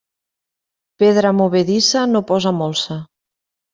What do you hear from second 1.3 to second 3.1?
movedissa no posa molsa.